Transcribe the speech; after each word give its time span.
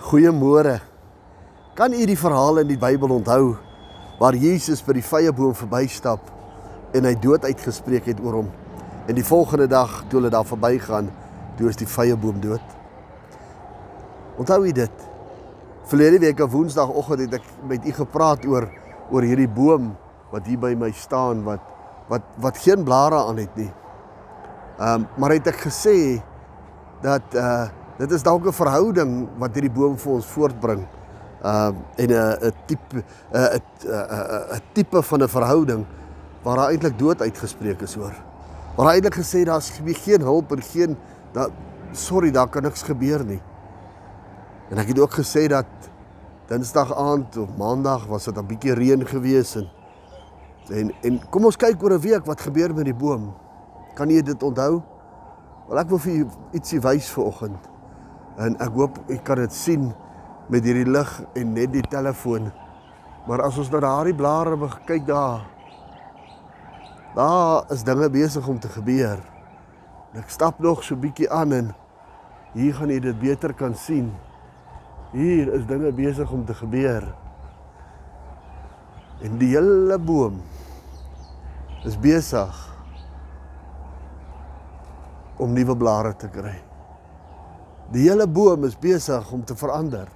Goeiemôre. 0.00 0.78
Kan 1.76 1.92
u 1.92 2.04
die 2.08 2.18
verhaal 2.18 2.62
in 2.62 2.70
die 2.70 2.78
Bybel 2.80 3.12
onthou 3.12 3.58
waar 4.20 4.36
Jesus 4.36 4.80
by 4.84 4.94
die 4.96 5.04
vrye 5.04 5.32
boom 5.36 5.52
verbystap 5.56 6.22
en 6.96 7.04
hy 7.04 7.12
dood 7.20 7.44
uitgespreek 7.44 8.08
het 8.08 8.22
oor 8.24 8.38
hom? 8.38 8.48
En 9.04 9.18
die 9.18 9.24
volgende 9.26 9.66
dag 9.68 9.98
toe 10.08 10.18
hulle 10.18 10.30
daar 10.32 10.48
verbygaan, 10.48 11.10
toe 11.58 11.68
is 11.68 11.76
die 11.76 11.88
vrye 11.88 12.16
boom 12.16 12.38
dood. 12.40 12.64
Onthou 14.40 14.62
u 14.64 14.72
dit? 14.72 15.04
Verlede 15.90 16.22
week 16.24 16.40
op 16.40 16.54
Woensdagoggend 16.54 17.26
het 17.26 17.36
ek 17.42 17.50
met 17.68 17.84
u 17.84 17.92
gepraat 18.00 18.46
oor 18.48 18.70
oor 19.10 19.26
hierdie 19.26 19.50
boom 19.52 19.90
wat 20.32 20.48
hier 20.48 20.60
by 20.62 20.72
my 20.78 20.92
staan 20.96 21.44
wat 21.44 21.66
wat 22.08 22.24
wat 22.40 22.62
geen 22.64 22.86
blare 22.88 23.20
aan 23.20 23.42
het 23.42 23.52
nie. 23.60 23.68
Ehm 24.78 25.04
um, 25.04 25.06
maar 25.20 25.36
het 25.36 25.52
ek 25.52 25.60
gesê 25.68 26.22
dat 27.04 27.36
uh 27.36 27.68
dit 28.00 28.12
is 28.16 28.22
dalk 28.24 28.46
'n 28.46 28.52
verhouding 28.52 29.28
wat 29.38 29.54
hierdie 29.54 29.72
boom 29.72 29.96
vir 29.98 30.12
ons 30.12 30.26
voortbring. 30.26 30.86
Ehm 31.42 31.74
uh, 31.74 32.02
en 32.02 32.10
'n 32.10 32.48
'n 32.48 32.52
tipe 32.66 32.96
'n 32.96 33.60
'n 33.84 34.56
'n 34.56 34.60
tipe 34.72 35.02
van 35.02 35.22
'n 35.22 35.28
verhouding 35.28 35.86
waar 36.42 36.56
daar 36.56 36.70
eintlik 36.70 36.98
dood 36.98 37.20
uitgespreek 37.20 37.80
is 37.80 37.96
oor. 37.96 38.14
Waar 38.76 38.86
hy 38.86 38.94
eintlik 38.94 39.14
gesê 39.14 39.44
daar's 39.44 39.70
geen 39.84 40.20
hulp 40.20 40.52
en 40.52 40.62
geen 40.62 40.96
dat 41.32 41.50
sorry, 41.92 42.30
daar 42.30 42.48
kan 42.48 42.62
niks 42.62 42.82
gebeur 42.82 43.24
nie. 43.24 43.42
En 44.70 44.78
ek 44.78 44.88
het 44.88 44.98
ook 44.98 45.12
gesê 45.12 45.48
dat 45.48 45.66
Dinsdag 46.46 46.94
aand 46.96 47.36
of 47.36 47.48
Maandag 47.56 48.06
was 48.06 48.24
dit 48.24 48.36
'n 48.36 48.46
bietjie 48.46 48.74
reën 48.74 49.06
gewees 49.06 49.56
en 49.56 49.68
en 50.70 50.92
en 51.02 51.28
kom 51.30 51.44
ons 51.44 51.56
kyk 51.56 51.82
oor 51.82 51.92
'n 51.92 52.00
week 52.00 52.24
wat 52.26 52.40
gebeur 52.40 52.74
met 52.74 52.84
die 52.84 52.94
boom. 52.94 53.34
Kan 53.94 54.08
jy 54.08 54.22
dit 54.22 54.42
onthou? 54.42 54.82
Wel 55.68 55.78
ek 55.78 55.88
wil 55.88 55.98
vir 55.98 56.12
u 56.12 56.26
ietsie 56.52 56.80
wys 56.80 57.10
vanoggend. 57.10 57.69
En 58.38 58.56
ek 58.62 58.74
hoop 58.76 58.98
u 59.08 59.16
kan 59.24 59.40
dit 59.42 59.52
sien 59.52 59.90
met 60.50 60.64
hierdie 60.64 60.88
lig 60.88 61.10
en 61.38 61.52
net 61.54 61.72
die 61.72 61.86
telefoon. 61.86 62.50
Maar 63.26 63.44
as 63.46 63.58
ons 63.60 63.70
na 63.70 63.80
daardie 63.82 64.16
blare 64.16 64.56
kyk 64.86 65.06
daar, 65.06 65.44
daar 67.14 67.70
is 67.70 67.84
dinge 67.84 68.10
besig 68.10 68.46
om 68.48 68.58
te 68.58 68.68
gebeur. 68.68 69.18
En 70.12 70.22
ek 70.22 70.30
stap 70.30 70.58
nog 70.58 70.82
so 70.82 70.96
bietjie 70.98 71.30
aan 71.30 71.52
en 71.52 71.74
hier 72.54 72.74
gaan 72.74 72.90
jy 72.90 73.00
dit 73.02 73.18
beter 73.18 73.54
kan 73.54 73.74
sien. 73.74 74.10
Hier 75.12 75.52
is 75.54 75.66
dinge 75.66 75.92
besig 75.94 76.30
om 76.30 76.44
te 76.46 76.54
gebeur. 76.54 77.06
En 79.22 79.38
die 79.38 79.52
hele 79.52 79.98
boom 79.98 80.40
is 81.84 81.98
besig 81.98 82.56
om 85.40 85.54
nuwe 85.54 85.76
blare 85.76 86.14
te 86.16 86.28
kry. 86.28 86.69
Die 87.90 88.06
hele 88.06 88.26
boom 88.30 88.64
is 88.64 88.78
besig 88.78 89.32
om 89.34 89.42
te 89.44 89.56
verander. 89.58 90.06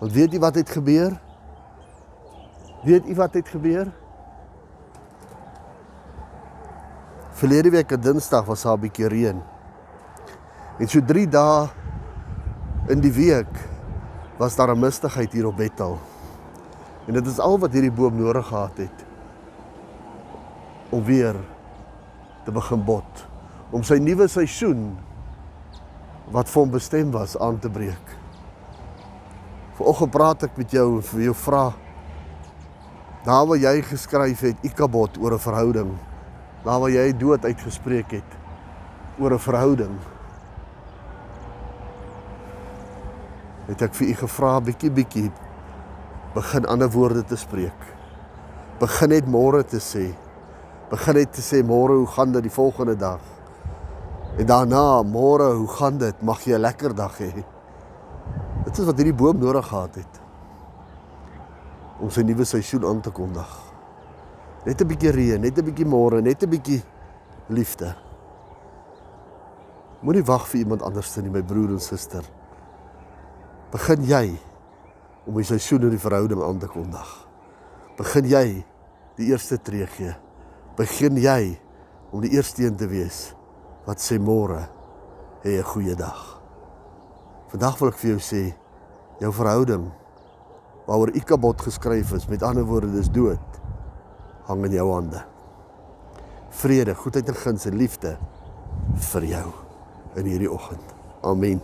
Want 0.00 0.12
weet 0.12 0.32
jy 0.32 0.40
wat 0.40 0.56
het 0.56 0.70
gebeur? 0.72 1.12
Weet 2.84 3.08
jy 3.08 3.16
wat 3.18 3.36
het 3.36 3.48
gebeur? 3.52 3.90
Verlede 7.36 7.70
week 7.74 7.92
op 7.92 8.02
Dinsdag 8.02 8.46
was 8.48 8.62
daar 8.62 8.76
'n 8.76 8.80
bietjie 8.80 9.08
reën. 9.08 9.42
En 10.78 10.88
so 10.88 11.00
3 11.04 11.28
dae 11.28 11.68
in 12.88 13.00
die 13.00 13.12
week 13.12 13.68
was 14.38 14.56
daar 14.56 14.72
'n 14.72 14.80
mistigheid 14.80 15.32
hier 15.32 15.46
op 15.46 15.56
Bethel. 15.56 15.98
En 17.06 17.12
dit 17.12 17.26
is 17.26 17.38
al 17.38 17.58
wat 17.58 17.72
hierdie 17.72 17.92
boom 17.92 18.16
nodig 18.16 18.46
gehad 18.46 18.76
het 18.76 19.04
om 20.90 21.04
weer 21.04 21.34
te 22.44 22.52
begin 22.52 22.84
bot, 22.84 23.26
om 23.70 23.82
sy 23.82 23.98
nuwe 23.98 24.28
seisoen 24.28 24.96
wat 26.30 26.48
vir 26.50 26.62
hom 26.62 26.70
bestem 26.70 27.10
was 27.10 27.36
aan 27.38 27.58
te 27.58 27.70
breek. 27.70 28.14
Vanoggend 29.76 30.10
praat 30.10 30.42
ek 30.42 30.56
met 30.56 30.72
jou 30.72 30.86
en 30.96 31.02
vir 31.02 31.28
jou 31.28 31.34
vra 31.34 31.66
daar 33.26 33.46
waar 33.46 33.58
jy 33.58 33.80
geskryf 33.82 34.40
het 34.46 34.56
Ikabod 34.62 35.18
oor 35.18 35.34
'n 35.34 35.38
verhouding, 35.38 35.90
daar 36.64 36.80
waar 36.80 36.90
jy 36.90 37.12
dood 37.12 37.44
uitgespreek 37.44 38.10
het 38.10 38.30
oor 39.18 39.34
'n 39.34 39.38
verhouding. 39.38 39.98
het 43.66 43.82
ek 43.82 43.94
vir 43.98 44.12
u 44.12 44.14
gevra 44.20 44.52
bietjie 44.62 44.90
bietjie 44.94 45.30
begin 46.36 46.68
ander 46.70 46.90
woorde 46.94 47.24
te 47.26 47.36
spreek. 47.36 47.86
Begin 48.78 49.10
net 49.10 49.26
môre 49.26 49.64
te 49.66 49.80
sê. 49.82 50.12
Begin 50.90 51.18
net 51.18 51.32
te 51.34 51.42
sê 51.42 51.64
môre 51.66 51.96
hoe 51.98 52.06
gaan 52.14 52.34
dit 52.36 52.46
die 52.46 52.52
volgende 52.52 52.94
dag? 53.00 53.35
En 54.36 54.46
daarna 54.46 55.02
môre 55.02 55.52
hoe 55.56 55.68
gaan 55.68 55.98
dit? 55.98 56.22
Mag 56.22 56.44
jy 56.44 56.54
'n 56.54 56.60
lekker 56.60 56.94
dag 56.94 57.18
hê. 57.18 57.44
Dit 58.64 58.78
is 58.78 58.84
wat 58.84 58.96
hierdie 58.96 59.14
boom 59.14 59.38
nodig 59.38 59.66
gehad 59.66 59.94
het 59.94 60.20
om 62.00 62.10
sy 62.10 62.20
nuwe 62.22 62.44
seisoen 62.44 62.84
aan 62.84 63.00
te 63.00 63.10
kondig. 63.10 63.48
Net 64.64 64.80
'n 64.80 64.86
bietjie 64.86 65.10
reën, 65.10 65.40
net 65.40 65.58
'n 65.58 65.64
bietjie 65.64 65.86
môre, 65.86 66.20
net 66.22 66.42
'n 66.42 66.50
bietjie 66.50 66.82
liefde. 67.48 67.96
Moenie 70.00 70.24
wag 70.24 70.46
vir 70.48 70.60
iemand 70.60 70.82
anders 70.82 71.16
nie, 71.16 71.30
my 71.30 71.42
broer 71.42 71.70
en 71.70 71.80
suster 71.80 72.24
begin 73.76 74.04
jy 74.06 74.26
om 75.26 75.36
die 75.36 75.46
seisoen 75.46 75.88
in 75.88 75.94
die 75.96 76.00
verhouding 76.00 76.42
aan 76.42 76.60
te 76.62 76.68
kondig. 76.70 77.08
Begin 77.98 78.28
jy 78.30 78.46
die 79.18 79.30
eerste 79.32 79.58
tree 79.58 79.86
gee. 79.96 80.14
Begin 80.78 81.18
jy 81.20 81.56
om 82.12 82.22
die 82.22 82.30
eerste 82.36 82.64
een 82.64 82.76
te 82.76 82.88
wees 82.88 83.34
wat 83.86 84.02
sê 84.02 84.18
môre 84.18 84.66
hê 85.42 85.58
'n 85.58 85.62
goeie 85.62 85.94
dag. 85.94 86.40
Vandag 87.48 87.78
wil 87.80 87.88
ek 87.88 87.98
vir 87.98 88.10
jou 88.10 88.20
sê 88.20 88.54
jou 89.20 89.32
verhouding 89.32 89.90
waaroor 90.86 91.14
Ikabod 91.14 91.62
geskryf 91.62 92.12
is, 92.12 92.28
met 92.28 92.42
ander 92.42 92.64
woorde 92.64 92.92
dis 92.92 93.08
dood, 93.08 93.42
hang 94.46 94.64
in 94.64 94.72
jou 94.72 94.92
hande. 94.92 95.24
Vrede, 96.50 96.94
goedheid 96.94 97.28
en 97.28 97.34
guns 97.34 97.66
en 97.66 97.76
liefde 97.76 98.18
vir 99.12 99.22
jou 99.22 99.52
in 100.16 100.24
hierdie 100.24 100.50
oggend. 100.50 100.94
Amen. 101.22 101.60